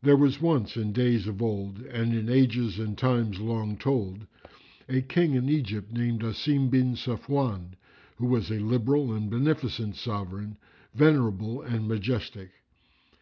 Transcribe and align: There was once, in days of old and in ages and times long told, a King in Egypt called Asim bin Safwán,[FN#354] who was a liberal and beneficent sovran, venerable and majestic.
There 0.00 0.16
was 0.16 0.40
once, 0.40 0.78
in 0.78 0.94
days 0.94 1.26
of 1.26 1.42
old 1.42 1.80
and 1.80 2.14
in 2.14 2.30
ages 2.30 2.78
and 2.78 2.96
times 2.96 3.38
long 3.38 3.76
told, 3.76 4.26
a 4.88 5.02
King 5.02 5.34
in 5.34 5.50
Egypt 5.50 5.94
called 5.94 6.20
Asim 6.22 6.70
bin 6.70 6.94
Safwán,[FN#354] 6.94 7.72
who 8.16 8.26
was 8.28 8.50
a 8.50 8.54
liberal 8.60 9.12
and 9.12 9.28
beneficent 9.30 9.96
sovran, 9.96 10.56
venerable 10.94 11.60
and 11.60 11.86
majestic. 11.86 12.48